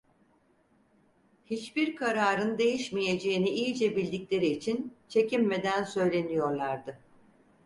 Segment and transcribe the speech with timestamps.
[1.45, 6.97] Hiçbir kararın değişmeyeceğini iyice bildikleri için, çekinmeden söyleniyorlardı.